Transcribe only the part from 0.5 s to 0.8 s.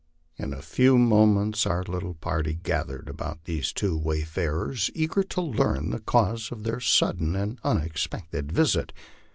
a